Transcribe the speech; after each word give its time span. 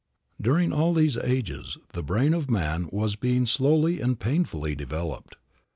During 0.41 0.73
all 0.73 0.95
these 0.95 1.15
ages, 1.17 1.77
the 1.93 2.01
brain 2.01 2.33
of 2.33 2.49
man 2.49 2.89
was 2.91 3.15
being 3.15 3.45
slowly 3.45 4.01
and 4.01 4.19
painfully 4.19 4.73
developed. 4.73 5.35